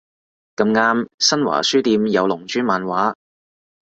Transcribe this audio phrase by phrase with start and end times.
[0.55, 3.13] 咁啱新華書店有龍珠漫畫